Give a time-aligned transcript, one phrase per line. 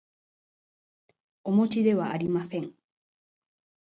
[1.43, 2.73] おもちではありません